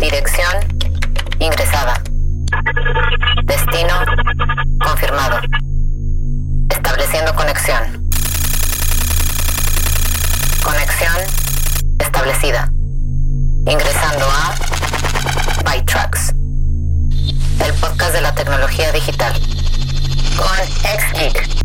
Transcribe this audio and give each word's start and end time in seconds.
Dirección 0.00 0.54
ingresada. 1.40 2.00
Destino 3.44 3.94
confirmado. 4.84 5.40
Estableciendo 6.70 7.34
conexión. 7.34 8.08
Conexión 10.62 11.16
establecida. 11.98 12.70
Ingresando 13.66 14.24
a 14.24 14.54
ByTrax. 15.64 16.32
El 17.64 17.74
podcast 17.80 18.12
de 18.12 18.20
la 18.20 18.32
tecnología 18.34 18.92
digital. 18.92 19.32
Con 20.36 20.66
XGeek. 20.84 21.58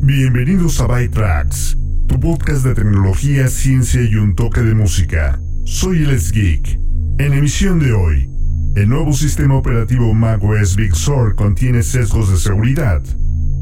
Bienvenidos 0.00 0.80
a 0.80 0.86
ByTrax, 0.88 1.76
podcast 2.20 2.64
de 2.64 2.74
tecnología, 2.74 3.48
ciencia 3.48 4.02
y 4.02 4.14
un 4.16 4.34
toque 4.34 4.60
de 4.60 4.74
música. 4.74 5.38
Soy 5.64 6.04
el 6.04 6.18
Geek. 6.18 6.78
En 7.18 7.32
emisión 7.32 7.78
de 7.78 7.92
hoy, 7.92 8.28
el 8.76 8.88
nuevo 8.88 9.12
sistema 9.12 9.54
operativo 9.54 10.12
macOS 10.14 10.76
Big 10.76 10.94
Sur 10.94 11.34
contiene 11.34 11.82
sesgos 11.82 12.30
de 12.30 12.36
seguridad. 12.36 13.02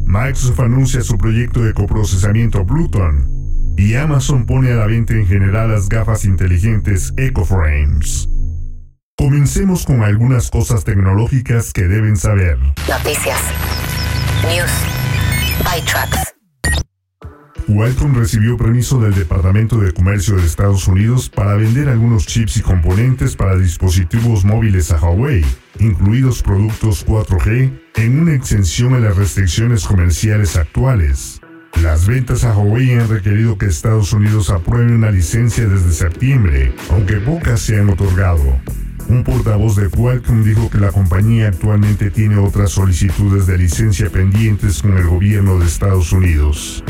Microsoft 0.07 0.61
anuncia 0.61 1.03
su 1.03 1.19
proyecto 1.19 1.63
de 1.63 1.75
coprocesamiento 1.75 2.65
Pluton. 2.65 3.29
Y 3.77 3.95
Amazon 3.95 4.47
pone 4.47 4.73
a 4.73 4.77
la 4.77 4.87
venta 4.87 5.15
en 5.15 5.27
general 5.27 5.71
las 5.71 5.89
gafas 5.89 6.25
inteligentes 6.25 7.13
EcoFrames. 7.17 8.29
Comencemos 9.19 9.85
con 9.85 10.03
algunas 10.03 10.51
cosas 10.51 10.85
tecnológicas 10.85 11.73
que 11.73 11.89
deben 11.89 12.17
saber. 12.17 12.59
Noticias. 12.89 13.41
News. 14.45 14.71
Qualcomm 17.67 18.15
recibió 18.15 18.57
permiso 18.57 19.01
del 19.01 19.15
Departamento 19.15 19.79
de 19.79 19.93
Comercio 19.93 20.37
de 20.37 20.47
Estados 20.47 20.87
Unidos 20.87 21.29
para 21.29 21.57
vender 21.57 21.89
algunos 21.89 22.25
chips 22.25 22.59
y 22.59 22.63
componentes 22.63 23.35
para 23.35 23.57
dispositivos 23.57 24.45
móviles 24.45 24.93
a 24.93 25.01
Huawei, 25.01 25.45
incluidos 25.81 26.43
productos 26.43 27.05
4G, 27.05 27.73
en 27.97 28.21
una 28.21 28.35
exención 28.35 28.95
a 28.95 29.01
las 29.01 29.17
restricciones 29.17 29.85
comerciales 29.85 30.57
actuales. 30.57 31.41
Las 31.83 32.07
ventas 32.07 32.45
a 32.45 32.57
Huawei 32.57 32.95
han 32.95 33.09
requerido 33.09 33.59
que 33.59 33.67
Estados 33.67 34.13
Unidos 34.13 34.51
apruebe 34.51 34.95
una 34.95 35.11
licencia 35.11 35.67
desde 35.67 35.91
septiembre, 35.91 36.73
aunque 36.91 37.17
pocas 37.17 37.61
se 37.61 37.81
han 37.81 37.91
otorgado. 37.91 38.61
Un 39.09 39.23
portavoz 39.23 39.77
de 39.77 39.89
Qualcomm 39.89 40.43
dijo 40.43 40.69
que 40.69 40.79
la 40.79 40.91
compañía 40.91 41.49
actualmente 41.49 42.11
tiene 42.11 42.39
otras 42.39 42.73
solicitudes 42.73 43.47
de 43.47 43.57
licencia 43.57 44.11
pendientes 44.11 44.83
con 44.83 44.97
el 44.97 45.07
gobierno 45.07 45.59
de 45.59 45.67
Estados 45.67 46.13
Unidos. 46.13 46.83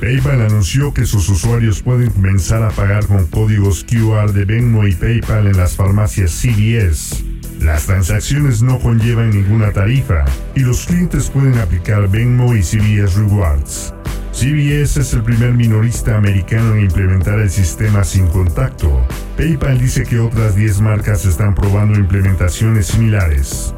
PayPal 0.00 0.40
anunció 0.40 0.94
que 0.94 1.04
sus 1.04 1.28
usuarios 1.28 1.82
pueden 1.82 2.10
comenzar 2.10 2.62
a 2.62 2.70
pagar 2.70 3.06
con 3.06 3.26
códigos 3.26 3.84
QR 3.84 4.32
de 4.32 4.44
Venmo 4.44 4.86
y 4.86 4.94
PayPal 4.94 5.48
en 5.48 5.56
las 5.56 5.76
farmacias 5.76 6.30
CVS. 6.30 7.24
Las 7.60 7.86
transacciones 7.86 8.62
no 8.62 8.78
conllevan 8.78 9.30
ninguna 9.30 9.72
tarifa 9.72 10.24
y 10.54 10.60
los 10.60 10.86
clientes 10.86 11.28
pueden 11.28 11.58
aplicar 11.58 12.08
Venmo 12.08 12.54
y 12.54 12.62
CVS 12.62 13.16
Rewards. 13.16 13.92
CVS 14.32 15.00
es 15.00 15.12
el 15.12 15.22
primer 15.22 15.52
minorista 15.52 16.16
americano 16.16 16.74
en 16.74 16.82
implementar 16.82 17.40
el 17.40 17.50
sistema 17.50 18.04
sin 18.04 18.26
contacto. 18.28 19.04
PayPal 19.36 19.78
dice 19.78 20.04
que 20.04 20.18
otras 20.18 20.54
10 20.54 20.80
marcas 20.80 21.24
están 21.24 21.54
probando 21.54 21.98
implementaciones 21.98 22.86
similares. 22.86 23.74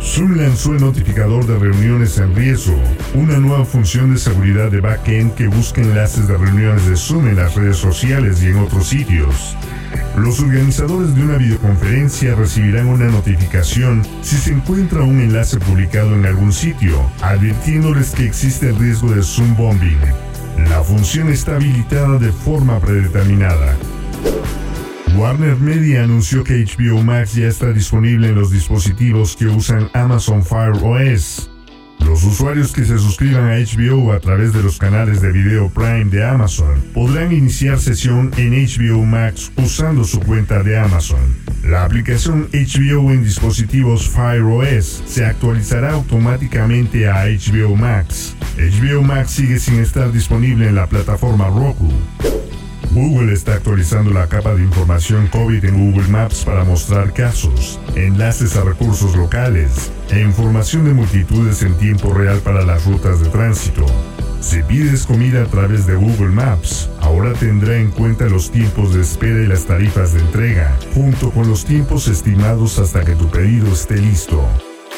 Zoom 0.00 0.36
lanzó 0.36 0.72
el 0.72 0.80
notificador 0.80 1.46
de 1.46 1.58
reuniones 1.58 2.16
en 2.18 2.34
riesgo, 2.34 2.80
una 3.14 3.38
nueva 3.38 3.64
función 3.64 4.14
de 4.14 4.18
seguridad 4.18 4.70
de 4.70 4.80
backend 4.80 5.34
que 5.34 5.48
busca 5.48 5.82
enlaces 5.82 6.26
de 6.28 6.36
reuniones 6.36 6.86
de 6.86 6.96
Zoom 6.96 7.28
en 7.28 7.36
las 7.36 7.54
redes 7.54 7.76
sociales 7.76 8.42
y 8.42 8.46
en 8.46 8.56
otros 8.56 8.88
sitios. 8.88 9.56
Los 10.16 10.40
organizadores 10.40 11.14
de 11.14 11.22
una 11.22 11.36
videoconferencia 11.36 12.34
recibirán 12.34 12.88
una 12.88 13.06
notificación 13.06 14.02
si 14.22 14.36
se 14.36 14.52
encuentra 14.52 15.02
un 15.02 15.20
enlace 15.20 15.58
publicado 15.58 16.14
en 16.14 16.26
algún 16.26 16.52
sitio, 16.52 17.10
advirtiéndoles 17.22 18.10
que 18.10 18.26
existe 18.26 18.70
el 18.70 18.78
riesgo 18.78 19.10
de 19.10 19.22
Zoom 19.22 19.56
bombing. 19.56 19.98
La 20.68 20.82
función 20.82 21.28
está 21.28 21.56
habilitada 21.56 22.18
de 22.18 22.32
forma 22.32 22.80
predeterminada. 22.80 23.76
Warner 25.16 25.56
Media 25.56 26.04
anunció 26.04 26.44
que 26.44 26.64
HBO 26.64 27.02
Max 27.02 27.34
ya 27.34 27.46
está 27.46 27.72
disponible 27.72 28.28
en 28.28 28.34
los 28.34 28.50
dispositivos 28.50 29.36
que 29.36 29.46
usan 29.46 29.88
Amazon 29.94 30.44
Fire 30.44 30.72
OS. 30.82 31.50
Los 32.00 32.24
usuarios 32.24 32.72
que 32.72 32.84
se 32.84 32.98
suscriban 32.98 33.50
a 33.50 33.56
HBO 33.56 34.12
a 34.12 34.20
través 34.20 34.52
de 34.52 34.62
los 34.62 34.78
canales 34.78 35.20
de 35.20 35.32
video 35.32 35.68
Prime 35.68 36.06
de 36.06 36.24
Amazon 36.24 36.82
podrán 36.94 37.32
iniciar 37.32 37.78
sesión 37.78 38.30
en 38.36 38.52
HBO 38.52 39.04
Max 39.04 39.52
usando 39.56 40.04
su 40.04 40.20
cuenta 40.20 40.62
de 40.62 40.78
Amazon. 40.78 41.36
La 41.64 41.84
aplicación 41.84 42.48
HBO 42.52 43.10
en 43.10 43.24
dispositivos 43.24 44.08
Fire 44.08 44.42
OS 44.42 45.02
se 45.06 45.24
actualizará 45.24 45.92
automáticamente 45.92 47.08
a 47.08 47.24
HBO 47.24 47.76
Max. 47.76 48.36
HBO 48.56 49.02
Max 49.02 49.32
sigue 49.32 49.58
sin 49.58 49.80
estar 49.80 50.12
disponible 50.12 50.68
en 50.68 50.76
la 50.76 50.86
plataforma 50.86 51.48
Roku. 51.48 51.90
Google 52.96 53.34
está 53.34 53.52
actualizando 53.52 54.10
la 54.10 54.26
capa 54.26 54.54
de 54.54 54.62
información 54.62 55.26
COVID 55.26 55.66
en 55.66 55.92
Google 55.92 56.08
Maps 56.08 56.46
para 56.46 56.64
mostrar 56.64 57.12
casos, 57.12 57.78
enlaces 57.94 58.56
a 58.56 58.64
recursos 58.64 59.14
locales 59.14 59.92
e 60.10 60.22
información 60.22 60.86
de 60.86 60.94
multitudes 60.94 61.60
en 61.60 61.74
tiempo 61.74 62.14
real 62.14 62.38
para 62.38 62.64
las 62.64 62.86
rutas 62.86 63.20
de 63.20 63.28
tránsito. 63.28 63.84
Si 64.40 64.62
pides 64.62 65.04
comida 65.04 65.42
a 65.42 65.44
través 65.46 65.86
de 65.86 65.94
Google 65.94 66.30
Maps, 66.30 66.88
ahora 67.02 67.34
tendrá 67.34 67.76
en 67.76 67.90
cuenta 67.90 68.30
los 68.30 68.50
tiempos 68.50 68.94
de 68.94 69.02
espera 69.02 69.42
y 69.42 69.46
las 69.46 69.66
tarifas 69.66 70.14
de 70.14 70.20
entrega, 70.20 70.74
junto 70.94 71.30
con 71.32 71.50
los 71.50 71.66
tiempos 71.66 72.08
estimados 72.08 72.78
hasta 72.78 73.04
que 73.04 73.14
tu 73.14 73.28
pedido 73.28 73.70
esté 73.74 73.96
listo. 73.98 74.42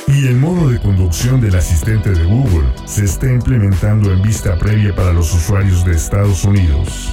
Y 0.06 0.28
el 0.28 0.36
modo 0.36 0.68
de 0.68 0.78
conducción 0.78 1.40
del 1.40 1.56
asistente 1.56 2.10
de 2.10 2.24
Google 2.24 2.72
se 2.86 3.06
está 3.06 3.26
implementando 3.26 4.12
en 4.12 4.22
vista 4.22 4.56
previa 4.56 4.94
para 4.94 5.12
los 5.12 5.34
usuarios 5.34 5.84
de 5.84 5.96
Estados 5.96 6.44
Unidos. 6.44 7.12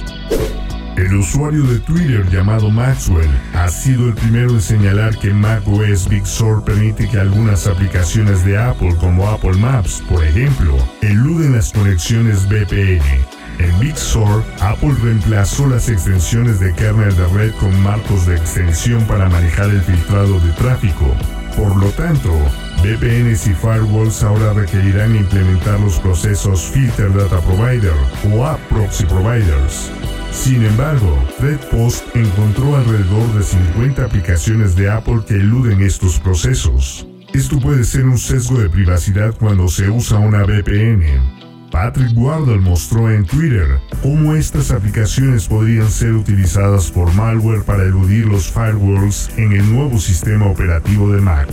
El 1.06 1.18
usuario 1.18 1.62
de 1.62 1.78
Twitter 1.78 2.28
llamado 2.30 2.68
Maxwell 2.68 3.30
ha 3.54 3.68
sido 3.68 4.08
el 4.08 4.14
primero 4.14 4.50
en 4.50 4.60
señalar 4.60 5.16
que 5.16 5.32
macOS 5.32 6.08
Big 6.08 6.26
Sur 6.26 6.64
permite 6.64 7.08
que 7.08 7.20
algunas 7.20 7.68
aplicaciones 7.68 8.44
de 8.44 8.58
Apple 8.58 8.92
como 8.98 9.28
Apple 9.28 9.54
Maps, 9.54 10.02
por 10.08 10.24
ejemplo, 10.24 10.76
eluden 11.02 11.52
las 11.52 11.72
conexiones 11.72 12.48
VPN. 12.48 13.04
En 13.60 13.78
Big 13.78 13.96
Sur, 13.96 14.42
Apple 14.60 14.96
reemplazó 15.00 15.68
las 15.68 15.88
extensiones 15.88 16.58
de 16.58 16.74
kernel 16.74 17.14
de 17.14 17.28
red 17.28 17.52
con 17.60 17.80
marcos 17.84 18.26
de 18.26 18.34
extensión 18.34 19.04
para 19.04 19.28
manejar 19.28 19.70
el 19.70 19.82
filtrado 19.82 20.40
de 20.40 20.50
tráfico. 20.54 21.14
Por 21.56 21.76
lo 21.76 21.88
tanto, 21.90 22.32
VPNs 22.82 23.46
y 23.46 23.54
firewalls 23.54 24.24
ahora 24.24 24.54
requerirán 24.54 25.14
implementar 25.14 25.78
los 25.78 26.00
procesos 26.00 26.62
Filter 26.62 27.14
Data 27.14 27.40
Provider 27.42 27.94
o 28.28 28.44
App 28.44 28.58
Proxy 28.68 29.04
Providers. 29.04 29.92
Sin 30.36 30.62
embargo, 30.62 31.18
ThreadPost 31.38 32.14
encontró 32.14 32.76
alrededor 32.76 33.26
de 33.34 33.42
50 33.42 34.04
aplicaciones 34.04 34.76
de 34.76 34.88
Apple 34.88 35.22
que 35.26 35.34
eluden 35.34 35.80
estos 35.80 36.20
procesos. 36.20 37.06
Esto 37.32 37.58
puede 37.58 37.82
ser 37.82 38.04
un 38.04 38.18
sesgo 38.18 38.60
de 38.60 38.68
privacidad 38.68 39.34
cuando 39.36 39.66
se 39.66 39.90
usa 39.90 40.18
una 40.18 40.44
VPN. 40.44 41.02
Patrick 41.72 42.16
Wardle 42.16 42.58
mostró 42.58 43.10
en 43.10 43.24
Twitter 43.24 43.80
cómo 44.02 44.34
estas 44.34 44.70
aplicaciones 44.70 45.48
podrían 45.48 45.90
ser 45.90 46.12
utilizadas 46.12 46.90
por 46.90 47.12
malware 47.14 47.64
para 47.64 47.82
eludir 47.82 48.26
los 48.26 48.46
firewalls 48.52 49.30
en 49.36 49.52
el 49.52 49.74
nuevo 49.74 49.98
sistema 49.98 50.46
operativo 50.46 51.10
de 51.10 51.20
Mac. 51.20 51.48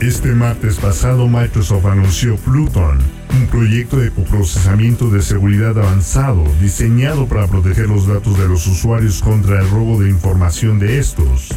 Este 0.00 0.32
martes 0.32 0.76
pasado 0.76 1.28
Microsoft 1.28 1.86
anunció 1.86 2.36
Pluton, 2.36 2.98
un 3.36 3.46
proyecto 3.48 3.98
de 3.98 4.10
coprocesamiento 4.10 5.10
de 5.10 5.20
seguridad 5.20 5.78
avanzado 5.78 6.44
diseñado 6.60 7.26
para 7.26 7.46
proteger 7.46 7.88
los 7.88 8.06
datos 8.06 8.38
de 8.38 8.48
los 8.48 8.66
usuarios 8.66 9.22
contra 9.22 9.60
el 9.60 9.70
robo 9.70 10.00
de 10.00 10.08
información 10.08 10.78
de 10.78 10.98
estos. 10.98 11.50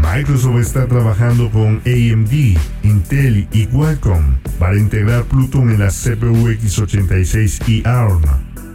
Microsoft 0.00 0.60
está 0.60 0.86
trabajando 0.86 1.50
con 1.50 1.82
AMD, 1.84 2.56
Intel 2.82 3.48
y 3.52 3.66
Qualcomm 3.66 4.36
para 4.58 4.76
integrar 4.76 5.24
Pluton 5.24 5.70
en 5.70 5.80
la 5.80 5.88
CPU 5.88 6.48
x86 6.48 7.68
y 7.68 7.82
ARM. 7.86 8.22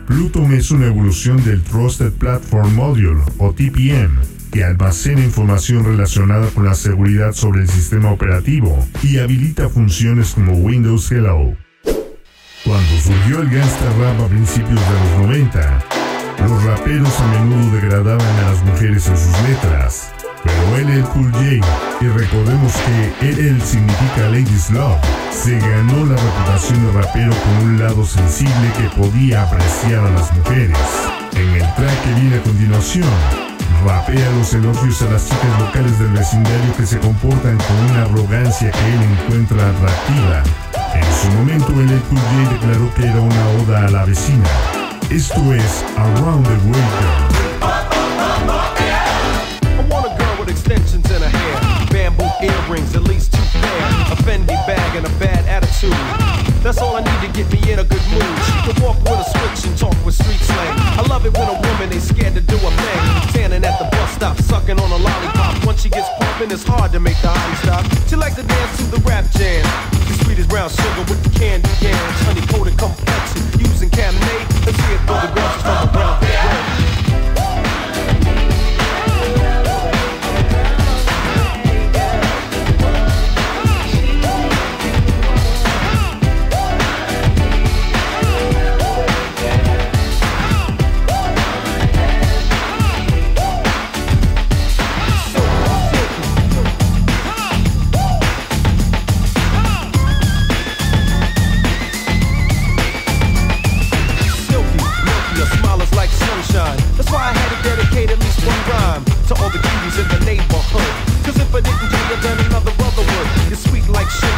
Pluton 0.08 0.52
es 0.54 0.72
una 0.72 0.88
evolución 0.88 1.44
del 1.46 1.62
Trusted 1.62 2.12
Platform 2.14 2.76
Module 2.76 3.22
o 3.38 3.54
TPM 3.54 4.20
que 4.52 4.66
almacena 4.66 5.24
información 5.24 5.86
relacionada 5.86 6.48
con 6.50 6.66
la 6.66 6.76
seguridad 6.76 7.32
sobre 7.32 7.62
el 7.62 7.70
sistema 7.70 8.12
operativo 8.12 8.86
y 9.02 9.20
habilita 9.20 9.70
funciones 9.70 10.34
como 10.34 10.54
Windows 10.54 11.10
Hello. 11.12 11.56
Cuando 12.64 12.92
surgió 13.02 13.42
el 13.42 13.50
gangsta 13.50 13.86
rap 14.00 14.22
a 14.22 14.28
principios 14.28 14.80
de 14.80 15.18
los 15.18 15.28
90, 15.28 15.80
los 16.48 16.64
raperos 16.64 17.20
a 17.20 17.28
menudo 17.28 17.76
degradaban 17.76 18.22
a 18.22 18.52
las 18.52 18.64
mujeres 18.64 19.08
en 19.08 19.18
sus 19.18 19.42
letras. 19.50 20.12
Pero 20.44 20.78
él, 20.78 20.90
el 20.90 21.04
Cool 21.06 21.32
J, 21.32 21.46
y 22.02 22.08
recordemos 22.08 22.74
que 23.20 23.30
él 23.30 23.62
significa 23.64 24.30
Ladies 24.30 24.70
Love, 24.70 25.00
se 25.32 25.58
ganó 25.60 26.06
la 26.06 26.16
reputación 26.16 26.86
de 26.86 27.02
rapero 27.02 27.32
con 27.32 27.68
un 27.68 27.80
lado 27.80 28.06
sensible 28.06 28.72
que 28.78 28.96
podía 28.96 29.42
apreciar 29.44 30.06
a 30.06 30.12
las 30.12 30.32
mujeres. 30.34 30.78
En 31.34 31.50
el 31.50 31.76
track 31.76 32.04
que 32.04 32.22
viene 32.22 32.36
a 32.36 32.44
continuación, 32.44 33.10
rapea 33.84 34.30
los 34.38 34.54
elogios 34.54 35.02
a 35.02 35.10
las 35.12 35.26
chicas 35.26 35.60
locales 35.60 35.98
del 35.98 36.10
vecindario 36.10 36.78
que 36.78 36.86
se 36.86 37.00
comportan 37.00 37.58
con 37.58 37.78
una 37.92 38.04
arrogancia 38.04 38.72
que 38.72 38.94
él 38.94 39.02
encuentra 39.02 39.68
atractiva. 39.68 40.71
En 40.94 41.04
su 41.14 41.30
momento, 41.38 41.68
el 41.80 42.02
Cool 42.02 42.20
J 42.20 42.54
declaró 42.54 42.94
que 42.94 43.04
era 43.06 43.22
una 43.22 43.48
oda 43.62 43.88
a 43.88 43.92
la 43.92 44.06
vecina. 44.06 44.46
Esto 45.10 45.54
es 45.54 45.84
Around 45.98 46.46
the 46.46 46.56
Way 46.70 46.82
I 49.62 49.86
want 49.90 50.06
a 50.06 50.16
girl 50.18 50.36
with 50.40 50.50
extensions 50.50 51.10
in 51.12 51.22
her 51.22 51.30
hair, 51.30 51.88
bamboo 51.92 52.30
earrings, 52.42 52.96
at 52.96 53.04
least 53.04 53.34
two 53.34 53.60
pair, 53.60 53.84
a 54.12 54.16
Fendi 54.24 54.56
bag 54.66 54.96
and 54.96 55.06
a 55.06 55.10
bad 55.20 55.46
attitude. 55.48 55.96
That's 56.64 56.78
all 56.78 56.96
I 56.96 57.02
need 57.02 57.28
to 57.28 57.34
get 57.34 57.52
me 57.52 57.72
in 57.72 57.80
a 57.80 57.84
good 57.84 58.06
mood. 58.14 58.38
She 58.46 58.72
can 58.72 58.84
walk 58.84 58.98
with 59.04 59.20
a 59.20 59.24
switch 59.24 59.66
and 59.66 59.78
talk 59.78 59.96
with 60.06 60.16
street 60.16 60.40
slang. 60.40 60.78
I 60.78 61.04
love 61.10 61.26
it 61.26 61.34
when 61.34 61.48
a 61.48 61.54
woman 61.60 61.92
ain't 61.92 62.04
scared 62.04 62.36
to 62.36 62.42
do 62.42 62.56
a 62.56 62.72
thing. 62.72 63.30
Standing 63.32 63.64
at 63.66 63.80
the 63.80 63.86
bus 63.86 64.12
stop, 64.12 64.38
sucking 64.38 64.80
on 64.80 64.92
a 64.92 64.98
lollipop. 64.98 65.66
Once 65.66 65.82
she 65.82 65.90
gets 65.90 66.08
pumping, 66.20 66.52
it's 66.52 66.64
hard 66.64 66.92
to 66.92 67.00
make 67.00 67.20
the 67.22 67.28
hottie 67.28 67.58
stop. 67.64 67.84
She 68.08 68.16
likes 68.16 68.36
to 68.36 68.44
dance 68.44 68.78
to 68.78 68.84
the 68.96 69.02
rap 69.08 69.26
jam. 69.32 69.66
Sweet 70.32 70.40
as 70.40 70.48
brown 70.48 70.70
sugar 70.70 71.02
with 71.10 71.22
the 71.24 71.40
candy 71.40 71.70
yams. 71.82 72.22
Honey 72.22 72.40
coated 72.48 72.78
complexion, 72.78 73.60
using 73.60 73.90
Cabernet. 73.90 74.66
Let's 74.66 74.78
see 74.78 74.94
it 74.94 75.00
for 75.00 75.20
the 75.20 75.30
girls 75.36 75.62
from 75.62 75.94
around 75.94 76.22
the 76.22 76.28
way. 76.28 76.81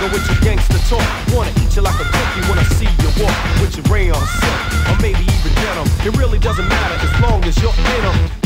Like 0.04 0.12
with 0.12 0.28
your 0.28 0.40
gangster 0.42 0.78
talk. 0.90 1.04
Wanna 1.34 1.52
eat 1.62 1.76
you 1.76 1.82
like 1.82 2.00
a 2.00 2.04
cookie 2.04 2.50
when 2.50 2.60
I 2.60 2.64
see 2.76 2.86
you 2.86 3.24
walk 3.24 3.36
with 3.62 3.76
your 3.78 3.86
rayon 3.94 4.16
silk, 4.16 4.90
or 4.90 5.02
maybe 5.02 5.24
even 5.24 5.54
denim. 5.56 5.88
It 6.06 6.18
really 6.18 6.40
doesn't 6.40 6.68
matter 6.68 6.96
as 7.08 7.22
long 7.22 7.44
as 7.46 7.58
you're 7.62 7.74
in 7.74 8.06
'em. 8.06 8.43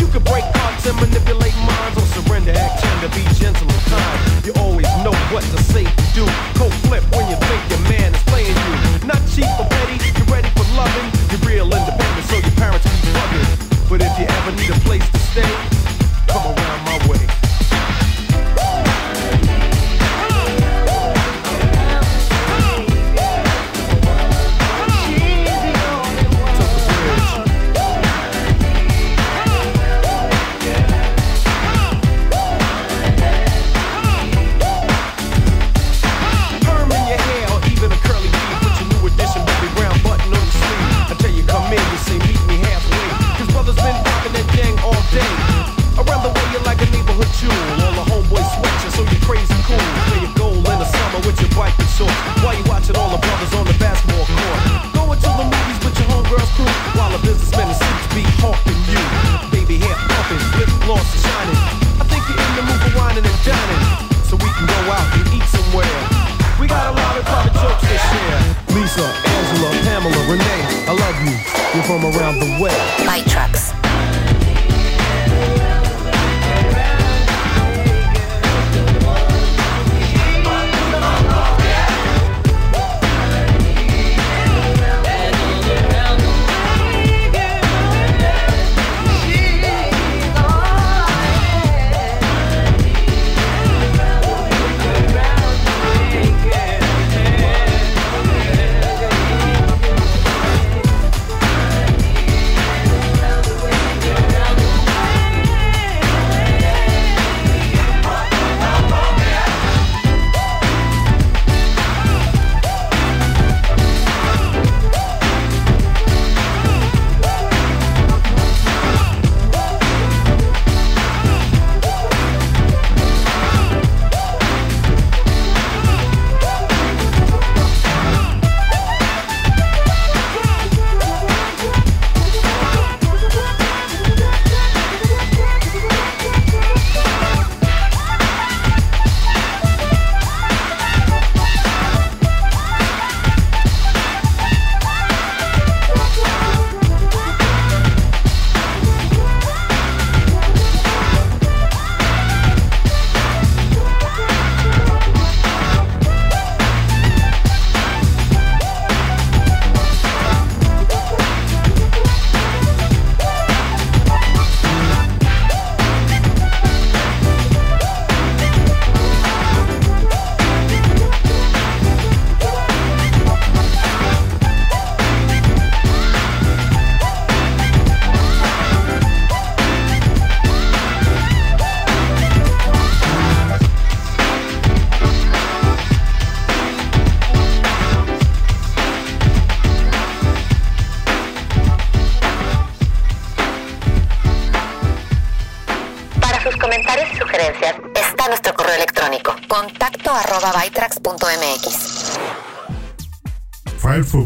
From 71.87 72.03
around 72.03 72.37
the 72.37 72.61
way. 72.61 72.75
Trucks. 73.23 73.46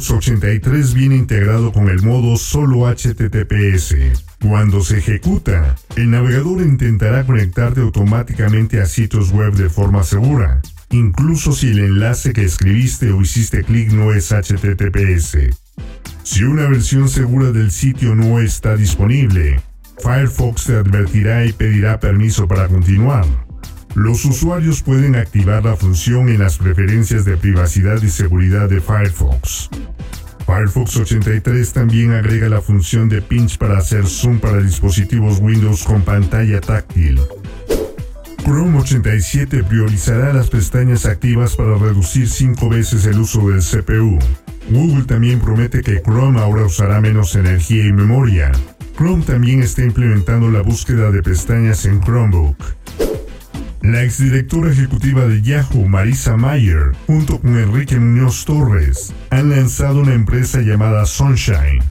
Firefox 0.02 0.12
83 0.12 0.94
viene 0.96 1.16
integrado 1.16 1.72
con 1.72 1.88
el 1.88 2.02
modo 2.02 2.36
solo 2.36 2.88
HTTPS. 2.88 3.96
Cuando 4.42 4.82
se 4.82 4.98
ejecuta, 4.98 5.76
el 5.96 6.10
navegador 6.10 6.62
intentará 6.62 7.24
conectarte 7.24 7.82
automáticamente 7.82 8.82
a 8.82 8.88
sitios 8.88 9.32
web 9.32 9.54
de 9.54 9.70
forma 9.70 10.04
segura, 10.04 10.62
incluso 10.90 11.52
si 11.52 11.70
el 11.70 11.80
enlace 11.80 12.34
que 12.34 12.44
escribiste 12.44 13.12
o 13.12 13.22
hiciste 13.22 13.64
clic 13.64 13.92
no 13.92 14.12
es 14.12 14.32
HTTPS. 14.32 15.38
Si 16.24 16.44
una 16.44 16.68
versión 16.68 17.08
segura 17.08 17.52
del 17.52 17.72
sitio 17.72 18.16
no 18.16 18.40
está 18.40 18.76
disponible, 18.76 19.62
Firefox 20.02 20.66
te 20.66 20.78
advertirá 20.78 21.46
y 21.46 21.54
pedirá 21.54 22.00
permiso 22.00 22.48
para 22.48 22.68
continuar. 22.68 23.26
Los 23.96 24.24
usuarios 24.24 24.82
pueden 24.82 25.16
activar 25.16 25.66
la 25.66 25.76
función 25.76 26.30
en 26.30 26.40
las 26.40 26.58
preferencias 26.58 27.26
de 27.26 27.36
privacidad 27.36 28.02
y 28.02 28.10
seguridad 28.10 28.70
de 28.70 28.80
Firefox. 28.80 29.70
Firefox 30.46 30.98
83 30.98 31.74
también 31.74 32.14
agrega 32.14 32.48
la 32.48 32.62
función 32.62 33.10
de 33.10 33.22
pinch 33.22 33.58
para 33.58 33.78
hacer 33.78 34.08
zoom 34.08 34.40
para 34.40 34.62
dispositivos 34.62 35.40
Windows 35.40 35.84
con 35.84 36.04
pantalla 36.04 36.62
táctil. 36.62 37.20
Chrome 38.44 38.80
87 38.80 39.64
priorizará 39.64 40.34
las 40.34 40.50
pestañas 40.50 41.06
activas 41.06 41.56
para 41.56 41.78
reducir 41.78 42.30
5 42.30 42.70
veces 42.70 43.06
el 43.06 43.20
uso 43.20 43.50
del 43.50 43.62
CPU. 43.62 44.18
Google 44.70 45.04
también 45.04 45.40
promete 45.40 45.82
que 45.82 46.02
Chrome 46.02 46.40
ahora 46.40 46.66
usará 46.66 47.02
menos 47.02 47.36
energía 47.36 47.86
y 47.86 47.92
memoria. 47.92 48.52
Chrome 48.98 49.24
también 49.24 49.62
está 49.62 49.84
implementando 49.84 50.50
la 50.50 50.62
búsqueda 50.62 51.12
de 51.12 51.22
pestañas 51.22 51.86
en 51.86 52.02
Chromebook. 52.02 52.81
La 53.82 54.04
exdirectora 54.04 54.72
ejecutiva 54.72 55.26
de 55.26 55.42
Yahoo, 55.42 55.88
Marisa 55.88 56.38
Mayer, 56.38 56.92
junto 57.08 57.42
con 57.42 57.58
Enrique 57.58 58.00
Muñoz 58.00 58.46
Torres, 58.46 59.12
han 59.32 59.50
lanzado 59.50 60.02
una 60.02 60.14
empresa 60.14 60.62
llamada 60.62 61.04
Sunshine. 61.08 61.82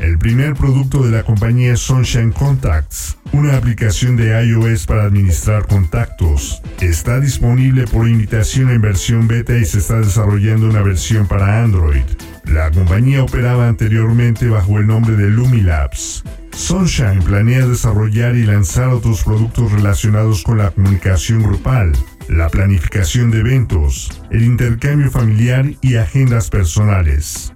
El 0.00 0.18
primer 0.18 0.52
producto 0.52 1.02
de 1.02 1.10
la 1.10 1.22
compañía 1.22 1.72
es 1.72 1.80
Sunshine 1.80 2.32
Contacts, 2.32 3.16
una 3.32 3.56
aplicación 3.56 4.16
de 4.16 4.44
iOS 4.46 4.84
para 4.86 5.04
administrar 5.04 5.66
contactos. 5.66 6.60
Está 6.80 7.18
disponible 7.18 7.86
por 7.86 8.06
invitación 8.06 8.68
en 8.68 8.82
versión 8.82 9.26
beta 9.26 9.56
y 9.56 9.64
se 9.64 9.78
está 9.78 10.00
desarrollando 10.00 10.68
una 10.68 10.82
versión 10.82 11.26
para 11.26 11.62
Android. 11.64 12.04
La 12.52 12.70
compañía 12.70 13.22
operaba 13.22 13.68
anteriormente 13.68 14.48
bajo 14.48 14.78
el 14.78 14.86
nombre 14.86 15.16
de 15.16 15.28
Lumilabs. 15.28 16.24
Sunshine 16.52 17.22
planea 17.22 17.66
desarrollar 17.66 18.34
y 18.36 18.44
lanzar 18.44 18.88
otros 18.88 19.22
productos 19.22 19.70
relacionados 19.70 20.42
con 20.42 20.58
la 20.58 20.70
comunicación 20.70 21.42
grupal, 21.42 21.92
la 22.28 22.48
planificación 22.48 23.30
de 23.30 23.40
eventos, 23.40 24.10
el 24.30 24.42
intercambio 24.42 25.10
familiar 25.10 25.66
y 25.82 25.96
agendas 25.96 26.48
personales. 26.48 27.52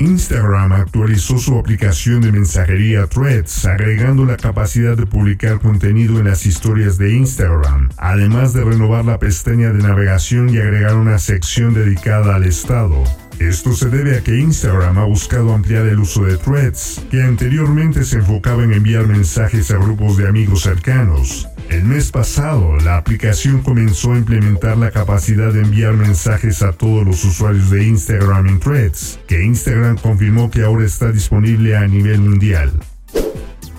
Instagram 0.00 0.72
actualizó 0.72 1.38
su 1.38 1.58
aplicación 1.58 2.22
de 2.22 2.32
mensajería 2.32 3.06
Threads, 3.06 3.66
agregando 3.66 4.24
la 4.24 4.36
capacidad 4.36 4.96
de 4.96 5.06
publicar 5.06 5.60
contenido 5.60 6.18
en 6.18 6.24
las 6.26 6.46
historias 6.46 6.98
de 6.98 7.14
Instagram, 7.14 7.90
además 7.96 8.54
de 8.54 8.64
renovar 8.64 9.04
la 9.04 9.18
pestaña 9.18 9.72
de 9.72 9.82
navegación 9.82 10.48
y 10.48 10.58
agregar 10.58 10.96
una 10.96 11.18
sección 11.18 11.74
dedicada 11.74 12.34
al 12.34 12.44
estado. 12.44 13.04
Esto 13.40 13.72
se 13.72 13.88
debe 13.88 14.18
a 14.18 14.20
que 14.20 14.38
Instagram 14.38 14.98
ha 14.98 15.04
buscado 15.04 15.54
ampliar 15.54 15.86
el 15.86 15.98
uso 15.98 16.24
de 16.24 16.36
threads, 16.36 17.00
que 17.10 17.22
anteriormente 17.22 18.04
se 18.04 18.18
enfocaba 18.18 18.64
en 18.64 18.74
enviar 18.74 19.06
mensajes 19.06 19.70
a 19.70 19.78
grupos 19.78 20.18
de 20.18 20.28
amigos 20.28 20.60
cercanos. 20.60 21.48
El 21.70 21.84
mes 21.84 22.10
pasado, 22.10 22.76
la 22.76 22.98
aplicación 22.98 23.62
comenzó 23.62 24.12
a 24.12 24.18
implementar 24.18 24.76
la 24.76 24.90
capacidad 24.90 25.54
de 25.54 25.62
enviar 25.62 25.94
mensajes 25.94 26.62
a 26.62 26.72
todos 26.72 27.06
los 27.06 27.24
usuarios 27.24 27.70
de 27.70 27.82
Instagram 27.86 28.46
en 28.46 28.60
threads, 28.60 29.18
que 29.26 29.42
Instagram 29.42 29.96
confirmó 29.96 30.50
que 30.50 30.62
ahora 30.62 30.84
está 30.84 31.10
disponible 31.10 31.78
a 31.78 31.86
nivel 31.86 32.20
mundial. 32.20 32.70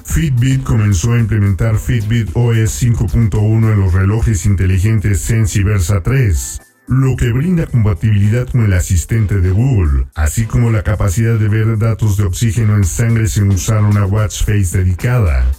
Fitbit 0.06 0.63
comenzó 0.63 1.13
a 1.13 1.20
implementar 1.20 1.77
Fitbit 1.77 2.32
OS 2.34 2.82
5.1 2.82 3.74
en 3.74 3.80
los 3.80 3.94
relojes 3.94 4.48
inteligentes 4.48 5.22
Sense 5.22 5.63
Versa 5.63 6.01
3 6.01 6.70
lo 6.91 7.15
que 7.15 7.31
brinda 7.31 7.67
compatibilidad 7.67 8.50
con 8.50 8.65
el 8.65 8.74
asistente 8.74 9.39
de 9.39 9.51
Google, 9.51 10.07
así 10.13 10.43
como 10.45 10.71
la 10.71 10.83
capacidad 10.83 11.39
de 11.39 11.48
ver 11.48 11.77
datos 11.77 12.17
de 12.17 12.25
oxígeno 12.25 12.75
en 12.75 12.83
sangre 12.83 13.29
sin 13.29 13.50
usar 13.50 13.81
una 13.86 14.05
watch 14.05 14.43
face 14.43 14.77
dedicada. 14.77 15.50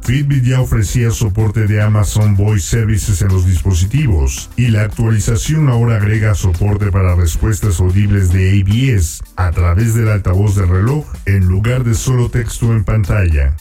Fitbit 0.00 0.44
ya 0.44 0.62
ofrecía 0.62 1.10
soporte 1.10 1.66
de 1.66 1.82
Amazon 1.82 2.36
Voice 2.36 2.66
Services 2.66 3.20
en 3.20 3.28
los 3.28 3.46
dispositivos, 3.46 4.48
y 4.56 4.68
la 4.68 4.84
actualización 4.84 5.68
ahora 5.68 5.96
agrega 5.96 6.34
soporte 6.34 6.90
para 6.90 7.14
respuestas 7.14 7.80
audibles 7.80 8.32
de 8.32 8.62
ABS 8.62 9.22
a 9.36 9.50
través 9.50 9.94
del 9.94 10.08
altavoz 10.08 10.56
del 10.56 10.70
reloj 10.70 11.04
en 11.26 11.44
lugar 11.48 11.84
de 11.84 11.92
solo 11.92 12.30
texto 12.30 12.72
en 12.72 12.84
pantalla. 12.84 13.54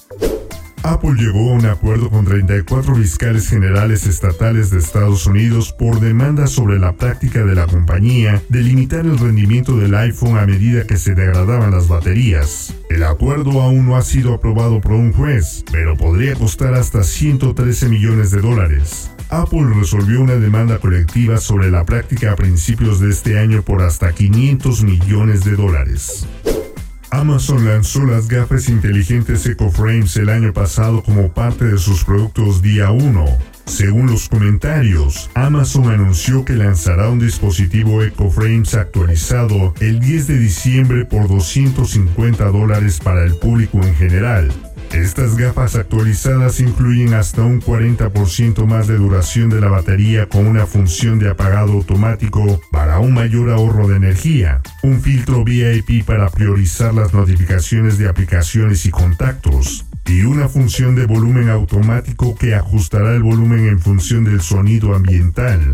Apple 0.84 1.16
llegó 1.16 1.52
a 1.52 1.54
un 1.54 1.66
acuerdo 1.66 2.10
con 2.10 2.26
34 2.26 2.96
fiscales 2.96 3.50
generales 3.50 4.06
estatales 4.06 4.70
de 4.70 4.80
Estados 4.80 5.26
Unidos 5.26 5.74
por 5.74 6.00
demandas 6.00 6.52
sobre 6.52 6.80
la 6.80 6.94
práctica 6.94 7.44
de 7.44 7.56
la 7.56 7.68
compañía 7.68 8.42
de 8.50 8.62
limitar 8.62 9.06
el 9.06 9.18
rendimiento 9.18 9.76
del 9.78 9.96
iPhone 9.96 10.38
a 10.38 10.46
medida 10.46 10.86
que 10.86 10.98
se 10.98 11.16
degradaban 11.16 11.72
las 11.72 11.88
baterías. 11.88 12.74
El 12.90 13.04
acuerdo 13.04 13.62
aún 13.62 13.88
no 13.88 13.98
ha 13.98 14.02
sido 14.02 14.34
aprobado 14.34 14.80
por 14.80 14.94
un 14.94 15.12
juez, 15.12 15.64
pero 15.72 15.98
podría 15.98 16.36
costar 16.36 16.74
hasta 16.74 17.04
113 17.04 17.90
millones 17.90 18.32
de 18.32 18.42
dólares. 18.42 19.12
Apple 19.30 19.68
resolvió 19.76 20.22
una 20.22 20.36
demanda 20.36 20.78
colectiva 20.78 21.38
sobre 21.38 21.70
la 21.70 21.84
práctica 21.84 22.32
a 22.32 22.36
principios 22.36 23.02
de 23.02 23.10
este 23.10 23.38
año 23.38 23.62
por 23.62 23.82
hasta 23.82 24.14
500 24.14 24.84
millones 24.84 25.44
de 25.44 25.56
dólares. 25.56 26.26
Amazon 27.10 27.66
lanzó 27.66 28.04
las 28.06 28.28
gafas 28.28 28.68
inteligentes 28.68 29.46
EcoFrames 29.46 30.18
el 30.18 30.30
año 30.30 30.52
pasado 30.52 31.02
como 31.04 31.32
parte 31.32 31.66
de 31.66 31.78
sus 31.78 32.04
productos 32.04 32.62
día 32.62 32.92
1. 32.92 33.26
Según 33.66 34.08
los 34.08 34.28
comentarios, 34.28 35.30
Amazon 35.34 35.90
anunció 35.90 36.44
que 36.44 36.54
lanzará 36.54 37.10
un 37.10 37.20
dispositivo 37.20 38.04
EcoFrames 38.04 38.74
actualizado 38.74 39.74
el 39.80 40.00
10 40.00 40.28
de 40.28 40.40
diciembre 40.40 41.06
por 41.06 41.28
250 41.28 42.46
dólares 42.46 43.00
para 43.02 43.24
el 43.24 43.36
público 43.36 43.78
en 43.78 43.96
general. 43.96 44.52
Estas 44.94 45.36
gafas 45.38 45.76
actualizadas 45.76 46.60
incluyen 46.60 47.14
hasta 47.14 47.44
un 47.44 47.62
40% 47.62 48.66
más 48.66 48.88
de 48.88 48.96
duración 48.96 49.50
de 49.50 49.60
la 49.60 49.68
batería 49.68 50.28
con 50.28 50.48
una 50.48 50.66
función 50.66 51.20
de 51.20 51.30
apagado 51.30 51.74
automático 51.74 52.62
para 52.72 53.00
un 53.00 53.14
mayor 53.14 53.50
ahorro 53.50 53.88
de 53.88 53.98
energía, 53.98 54.62
un 54.84 55.02
filtro 55.02 55.44
VIP 55.44 56.06
para 56.06 56.30
priorizar 56.30 56.94
las 56.94 57.14
notificaciones 57.14 57.98
de 57.98 58.08
aplicaciones 58.08 58.86
y 58.86 58.92
contactos, 58.92 59.86
y 60.06 60.22
una 60.22 60.48
función 60.48 60.96
de 60.96 61.06
volumen 61.06 61.50
automático 61.50 62.36
que 62.36 62.56
ajustará 62.56 63.14
el 63.14 63.24
volumen 63.24 63.68
en 63.68 63.80
función 63.80 64.24
del 64.24 64.42
sonido 64.42 64.96
ambiental. 64.96 65.74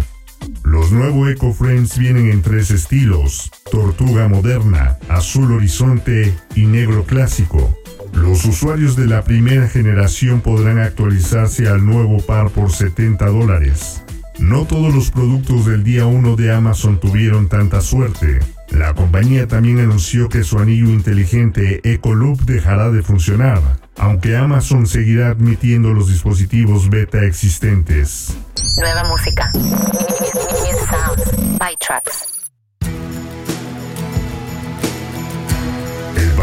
Los 0.63 0.91
nuevos 0.91 1.29
EcoFrames 1.29 1.97
vienen 1.97 2.29
en 2.29 2.41
tres 2.41 2.71
estilos, 2.71 3.51
tortuga 3.71 4.27
moderna, 4.27 4.97
azul 5.07 5.51
horizonte 5.53 6.33
y 6.55 6.65
negro 6.65 7.05
clásico. 7.05 7.77
Los 8.13 8.45
usuarios 8.45 8.95
de 8.95 9.07
la 9.07 9.23
primera 9.23 9.67
generación 9.67 10.41
podrán 10.41 10.79
actualizarse 10.79 11.67
al 11.67 11.85
nuevo 11.85 12.17
par 12.19 12.49
por 12.49 12.71
70 12.71 13.25
dólares. 13.27 14.03
No 14.39 14.65
todos 14.65 14.93
los 14.93 15.11
productos 15.11 15.65
del 15.65 15.83
día 15.83 16.05
1 16.05 16.35
de 16.35 16.53
Amazon 16.53 16.99
tuvieron 16.99 17.49
tanta 17.49 17.81
suerte. 17.81 18.39
La 18.69 18.93
compañía 18.93 19.47
también 19.47 19.79
anunció 19.79 20.29
que 20.29 20.43
su 20.43 20.57
anillo 20.57 20.89
inteligente 20.89 21.81
EcoLoop 21.83 22.41
dejará 22.41 22.89
de 22.89 23.03
funcionar, 23.03 23.61
aunque 23.97 24.35
Amazon 24.35 24.87
seguirá 24.87 25.29
admitiendo 25.29 25.93
los 25.93 26.07
dispositivos 26.07 26.89
beta 26.89 27.23
existentes. 27.23 28.35
Nueva 28.77 29.03
música. 29.03 29.51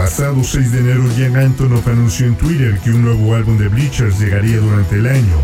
Pasado 0.00 0.42
6 0.42 0.72
de 0.72 0.78
enero, 0.78 1.04
Jan 1.14 1.36
Antonoff 1.36 1.86
anunció 1.86 2.24
en 2.24 2.34
Twitter 2.34 2.78
que 2.82 2.90
un 2.90 3.02
nuevo 3.02 3.34
álbum 3.34 3.58
de 3.58 3.68
Bleachers 3.68 4.18
llegaría 4.18 4.56
durante 4.56 4.94
el 4.94 5.06
año. 5.06 5.36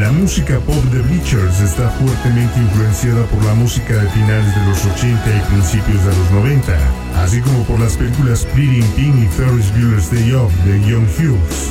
La 0.00 0.10
música 0.10 0.58
pop 0.60 0.82
de 0.84 1.02
Bleachers 1.02 1.60
está 1.60 1.90
fuertemente 1.90 2.58
influenciada 2.58 3.26
por 3.26 3.44
la 3.44 3.52
música 3.52 3.92
de 3.92 4.08
finales 4.08 4.54
de 4.54 4.64
los 4.64 4.86
80 4.86 5.36
y 5.36 5.40
principios 5.52 6.02
de 6.02 6.16
los 6.16 6.30
90, 6.30 6.78
así 7.22 7.42
como 7.42 7.62
por 7.64 7.78
las 7.78 7.94
películas 7.94 8.46
Pretty 8.54 8.80
Pink 8.96 9.16
y 9.16 9.28
Ferris 9.36 9.70
Bueller's 9.72 10.10
Day 10.10 10.32
Off 10.32 10.52
de 10.64 10.80
Young 10.88 11.06
Hughes. 11.18 11.70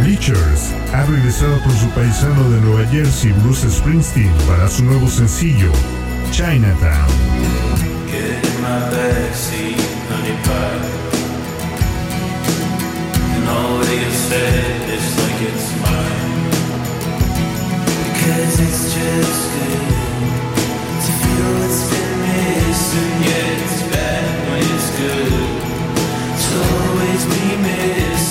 Bleachers 0.00 0.70
ha 0.94 1.04
regresado 1.06 1.60
con 1.64 1.76
su 1.76 1.88
paisano 1.88 2.48
de 2.50 2.60
Nueva 2.60 2.88
Jersey, 2.88 3.32
Bruce 3.42 3.68
Springsteen, 3.68 4.30
para 4.46 4.68
su 4.68 4.84
nuevo 4.84 5.08
sencillo, 5.08 5.72
Chinatown. 6.30 7.91
backseat 8.92 9.80
honey 10.08 10.36
pie. 10.46 10.88
And 13.34 13.44
all 13.48 13.78
they 13.78 13.98
can 14.02 14.14
say 14.28 14.52
is 14.96 15.06
like 15.20 15.40
it's 15.50 15.68
mine. 15.84 16.32
Because 18.08 18.54
it's 18.66 18.84
just 18.96 19.42
good 19.54 19.84
to 21.04 21.10
feel 21.20 21.52
it's 21.66 21.82
been 21.90 22.12
missing. 22.24 23.14
Yeah, 23.26 23.60
it's 23.60 23.78
bad 23.92 24.24
when 24.48 24.62
it's 24.74 24.90
good. 25.00 25.32
So 26.44 26.54
always 26.80 27.22
be 27.34 27.44
missed. 27.66 28.21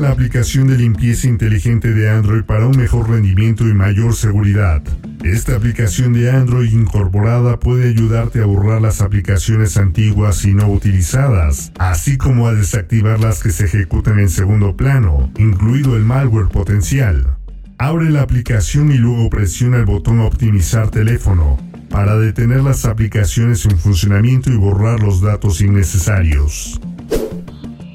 La 0.00 0.10
aplicación 0.10 0.66
de 0.66 0.76
limpieza 0.76 1.28
inteligente 1.28 1.94
de 1.94 2.10
Android 2.10 2.42
para 2.42 2.66
un 2.66 2.76
mejor 2.76 3.08
rendimiento 3.08 3.66
y 3.66 3.74
mayor 3.74 4.14
seguridad. 4.14 4.82
Esta 5.22 5.56
aplicación 5.56 6.12
de 6.12 6.30
Android 6.30 6.72
incorporada 6.72 7.58
puede 7.60 7.88
ayudarte 7.88 8.42
a 8.42 8.46
borrar 8.46 8.82
las 8.82 9.00
aplicaciones 9.00 9.76
antiguas 9.76 10.44
y 10.44 10.52
no 10.52 10.68
utilizadas, 10.68 11.72
así 11.78 12.18
como 12.18 12.48
a 12.48 12.54
desactivar 12.54 13.20
las 13.20 13.42
que 13.42 13.50
se 13.50 13.64
ejecutan 13.64 14.18
en 14.18 14.28
segundo 14.28 14.76
plano, 14.76 15.32
incluido 15.38 15.96
el 15.96 16.04
malware 16.04 16.48
potencial. 16.48 17.38
Abre 17.78 18.10
la 18.10 18.22
aplicación 18.22 18.90
y 18.90 18.98
luego 18.98 19.30
presiona 19.30 19.78
el 19.78 19.86
botón 19.86 20.20
Optimizar 20.20 20.90
teléfono 20.90 21.56
para 21.88 22.16
detener 22.18 22.62
las 22.62 22.84
aplicaciones 22.84 23.64
en 23.64 23.78
funcionamiento 23.78 24.50
y 24.50 24.56
borrar 24.56 25.00
los 25.00 25.20
datos 25.20 25.60
innecesarios. 25.60 26.80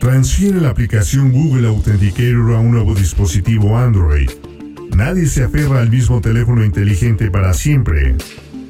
Transfiere 0.09 0.59
la 0.59 0.69
aplicación 0.69 1.31
Google 1.31 1.67
Authenticator 1.67 2.55
a 2.55 2.59
un 2.59 2.71
nuevo 2.71 2.95
dispositivo 2.95 3.77
Android. 3.77 4.27
Nadie 4.95 5.27
se 5.27 5.43
aferra 5.43 5.81
al 5.81 5.91
mismo 5.91 6.19
teléfono 6.19 6.65
inteligente 6.65 7.29
para 7.29 7.53
siempre. 7.53 8.15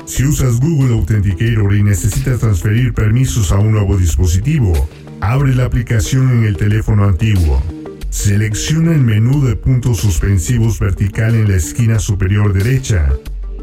Si 0.04 0.25
usas 0.25 0.60
Google 0.60 0.93
Authenticator 0.95 1.73
y 1.73 1.82
necesitas 1.82 2.41
transferir 2.41 2.93
permisos 2.93 3.54
a 3.54 3.58
un 3.58 3.71
nuevo 3.71 3.95
dispositivo, 3.95 4.73
abre 5.21 5.56
la 5.56 5.63
aplicación 5.63 6.30
en 6.30 6.43
el 6.43 6.58
teléfono 6.58 7.06
antiguo. 7.06 7.63
Selecciona 8.10 8.91
el 8.91 9.02
menú 9.02 9.41
de 9.41 9.56
puntos 9.56 9.99
suspensivos 9.99 10.78
vertical 10.78 11.36
en 11.36 11.47
la 11.47 11.56
esquina 11.56 11.99
superior 11.99 12.52
derecha 12.52 13.13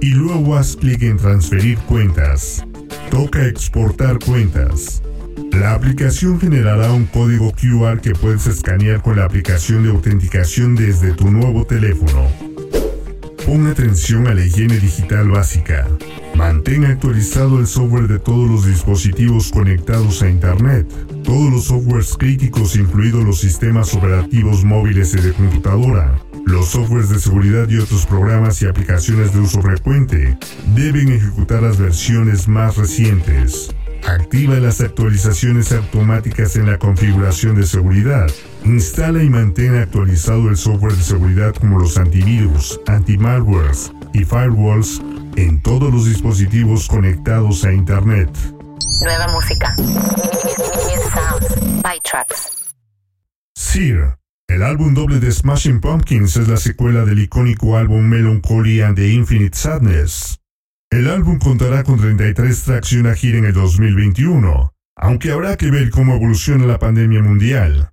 y 0.00 0.14
luego 0.14 0.56
haz 0.56 0.76
clic 0.76 1.02
en 1.02 1.18
Transferir 1.18 1.76
cuentas. 1.80 2.64
Toca 3.10 3.46
Exportar 3.46 4.18
cuentas. 4.18 5.02
La 5.52 5.74
aplicación 5.74 6.40
generará 6.40 6.92
un 6.92 7.06
código 7.06 7.52
QR 7.52 8.00
que 8.00 8.12
puedes 8.12 8.46
escanear 8.46 9.02
con 9.02 9.16
la 9.16 9.24
aplicación 9.24 9.82
de 9.82 9.90
autenticación 9.90 10.74
desde 10.74 11.12
tu 11.12 11.30
nuevo 11.30 11.66
teléfono. 11.66 12.26
Pon 13.44 13.66
atención 13.68 14.26
a 14.26 14.34
la 14.34 14.44
higiene 14.44 14.78
digital 14.78 15.28
básica. 15.28 15.86
Mantén 16.34 16.84
actualizado 16.84 17.60
el 17.60 17.66
software 17.66 18.08
de 18.08 18.18
todos 18.18 18.50
los 18.50 18.66
dispositivos 18.66 19.50
conectados 19.52 20.22
a 20.22 20.28
Internet. 20.28 20.86
Todos 21.22 21.52
los 21.52 21.64
softwares 21.66 22.16
críticos, 22.16 22.74
incluidos 22.74 23.24
los 23.24 23.38
sistemas 23.38 23.94
operativos 23.94 24.64
móviles 24.64 25.14
y 25.14 25.20
de 25.20 25.32
computadora, 25.32 26.18
los 26.44 26.70
softwares 26.70 27.08
de 27.08 27.20
seguridad 27.20 27.68
y 27.68 27.78
otros 27.78 28.06
programas 28.06 28.62
y 28.62 28.66
aplicaciones 28.66 29.32
de 29.32 29.40
uso 29.40 29.62
frecuente, 29.62 30.38
deben 30.74 31.12
ejecutar 31.12 31.62
las 31.62 31.78
versiones 31.78 32.48
más 32.48 32.76
recientes. 32.76 33.75
Activa 34.04 34.56
las 34.56 34.80
actualizaciones 34.80 35.72
automáticas 35.72 36.56
en 36.56 36.66
la 36.66 36.78
configuración 36.78 37.56
de 37.56 37.66
seguridad. 37.66 38.30
Instala 38.64 39.22
y 39.22 39.30
mantén 39.30 39.76
actualizado 39.76 40.48
el 40.48 40.56
software 40.56 40.94
de 40.94 41.02
seguridad 41.02 41.54
como 41.54 41.78
los 41.78 41.98
antivirus, 41.98 42.80
antimalwares 42.86 43.92
y 44.12 44.24
firewalls 44.24 45.00
en 45.36 45.60
todos 45.62 45.92
los 45.92 46.06
dispositivos 46.06 46.88
conectados 46.88 47.64
a 47.64 47.72
Internet. 47.72 48.30
Nueva 49.02 49.28
música. 49.28 49.74
Sear, 53.54 54.18
el 54.48 54.62
álbum 54.62 54.94
doble 54.94 55.20
de 55.20 55.30
Smashing 55.30 55.80
Pumpkins 55.80 56.36
es 56.36 56.48
la 56.48 56.56
secuela 56.56 57.04
del 57.04 57.20
icónico 57.20 57.76
álbum 57.76 58.02
Melancholy 58.02 58.80
and 58.80 58.96
the 58.96 59.08
Infinite 59.12 59.56
Sadness. 59.56 60.40
El 60.96 61.10
álbum 61.10 61.38
contará 61.38 61.84
con 61.84 61.98
33 61.98 62.62
tracks 62.62 62.94
y 62.94 62.96
una 62.96 63.14
gira 63.14 63.36
en 63.36 63.44
el 63.44 63.52
2021, 63.52 64.72
aunque 64.96 65.30
habrá 65.30 65.58
que 65.58 65.70
ver 65.70 65.90
cómo 65.90 66.14
evoluciona 66.14 66.64
la 66.64 66.78
pandemia 66.78 67.22
mundial. 67.22 67.90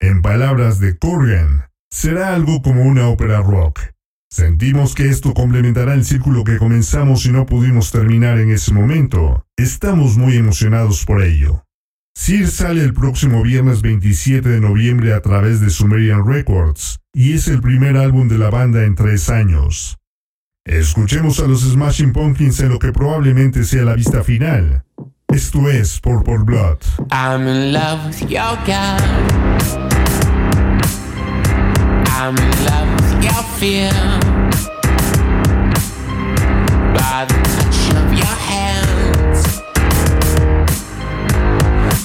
En 0.00 0.20
palabras 0.20 0.80
de 0.80 0.98
Corgan, 0.98 1.66
será 1.92 2.34
algo 2.34 2.60
como 2.60 2.82
una 2.82 3.06
ópera 3.06 3.40
rock. 3.40 3.78
Sentimos 4.28 4.96
que 4.96 5.08
esto 5.08 5.32
complementará 5.32 5.94
el 5.94 6.04
círculo 6.04 6.42
que 6.42 6.58
comenzamos 6.58 7.24
y 7.24 7.30
no 7.30 7.46
pudimos 7.46 7.92
terminar 7.92 8.40
en 8.40 8.50
ese 8.50 8.74
momento. 8.74 9.46
Estamos 9.56 10.16
muy 10.16 10.36
emocionados 10.36 11.04
por 11.04 11.22
ello. 11.22 11.64
Sir 12.16 12.48
sale 12.48 12.82
el 12.82 12.94
próximo 12.94 13.44
viernes 13.44 13.80
27 13.80 14.48
de 14.48 14.60
noviembre 14.60 15.14
a 15.14 15.20
través 15.20 15.60
de 15.60 15.70
Sumerian 15.70 16.26
Records 16.26 16.98
y 17.14 17.34
es 17.34 17.46
el 17.46 17.60
primer 17.60 17.96
álbum 17.96 18.26
de 18.26 18.38
la 18.38 18.50
banda 18.50 18.82
en 18.82 18.96
tres 18.96 19.30
años. 19.30 19.99
Escuchemos 20.66 21.40
a 21.40 21.46
los 21.46 21.62
Smashing 21.62 22.12
Pumpkins 22.12 22.60
en 22.60 22.68
lo 22.68 22.78
que 22.78 22.92
probablemente 22.92 23.64
sea 23.64 23.82
la 23.82 23.94
vista 23.94 24.22
final. 24.22 24.84
Esto 25.28 25.70
es 25.70 25.98
Purple 26.00 26.40
Blood. 26.44 26.78
I'm 27.10 27.48
in 27.48 27.72
love 27.72 28.06
with 28.06 28.30
your 28.30 28.56
girl. 28.66 29.00
I'm 32.12 32.36
in 32.36 32.64
love 32.66 32.94
with 33.00 33.24
your 33.24 33.42
fear. 33.58 33.90
By 36.92 37.24
the 37.26 37.40
touch 37.42 37.80
of 37.96 38.12
your 38.12 38.36
hands. 38.50 39.62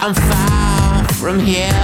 I'm 0.01 0.13
far 0.13 1.03
from 1.15 1.39
here. 1.39 1.74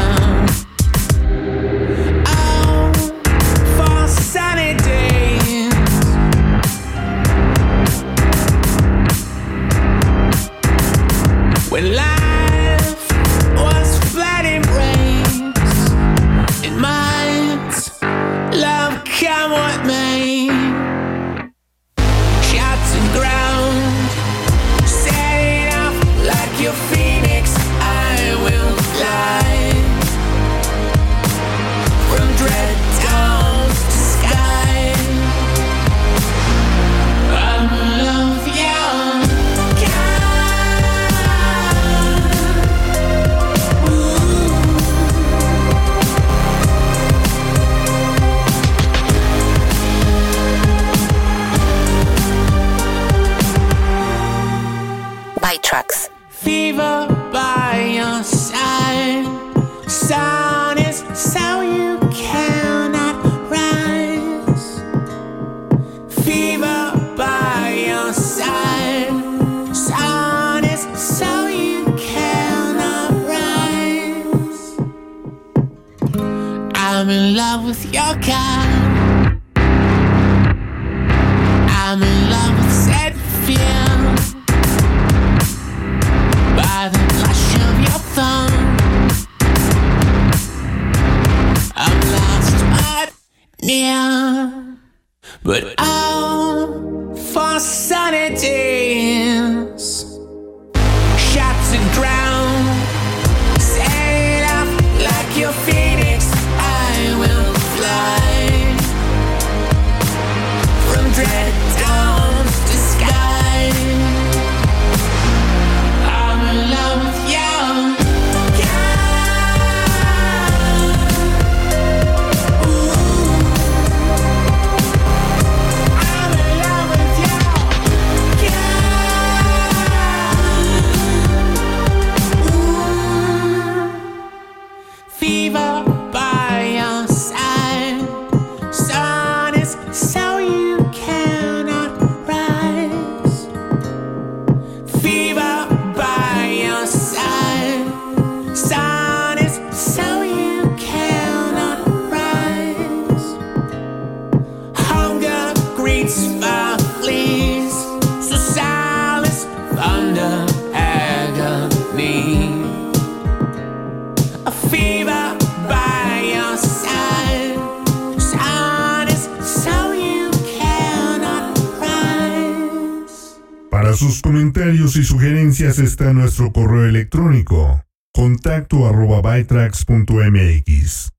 Comentarios 174.41 174.95
y 174.95 175.04
sugerencias 175.04 175.77
está 175.77 176.13
nuestro 176.13 176.51
correo 176.51 176.86
electrónico 176.86 177.86
contacto 178.12 178.88
arroba 178.88 179.21
bytrax.mx. 179.21 181.12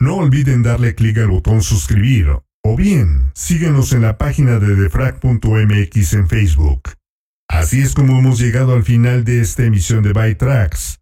No 0.00 0.14
olviden 0.14 0.62
darle 0.62 0.94
clic 0.94 1.18
al 1.18 1.26
botón 1.26 1.60
suscribir 1.60 2.28
o 2.62 2.76
bien 2.76 3.32
síguenos 3.34 3.92
en 3.92 4.02
la 4.02 4.16
página 4.16 4.60
de 4.60 4.76
defrag.mx 4.76 6.12
en 6.12 6.28
Facebook. 6.28 6.82
Así 7.48 7.82
es 7.82 7.94
como 7.94 8.20
hemos 8.20 8.38
llegado 8.38 8.74
al 8.74 8.84
final 8.84 9.24
de 9.24 9.40
esta 9.40 9.64
emisión 9.64 10.04
de 10.04 10.12
Bytrax. 10.12 11.00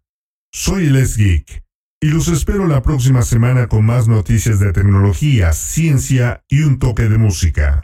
Soy 0.51 0.87
Les 0.87 1.15
Geek 1.15 1.63
y 2.01 2.07
los 2.07 2.27
espero 2.27 2.65
la 2.65 2.81
próxima 2.81 3.21
semana 3.21 3.67
con 3.67 3.85
más 3.85 4.07
noticias 4.07 4.59
de 4.59 4.73
tecnología, 4.73 5.53
ciencia 5.53 6.43
y 6.49 6.63
un 6.63 6.79
toque 6.79 7.03
de 7.03 7.19
música. 7.19 7.83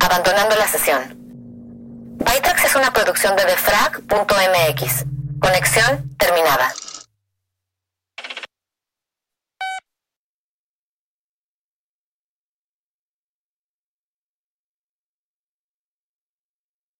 Abandonando 0.00 0.56
la 0.56 0.66
sesión. 0.68 1.23
Bytrax 2.18 2.64
es 2.64 2.76
una 2.76 2.92
producción 2.92 3.34
de 3.36 3.44
defrag.mx. 3.44 5.04
Conexión 5.40 6.16
terminada. 6.16 6.72